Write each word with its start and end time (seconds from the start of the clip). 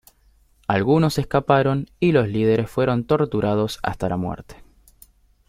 Algunos 0.67 1.19
escaparon 1.19 1.85
y 1.99 2.11
los 2.11 2.27
líderes 2.27 2.67
fueron 2.67 3.03
torturados 3.05 3.77
hasta 3.83 4.09
la 4.09 4.17
muerte. 4.17 4.55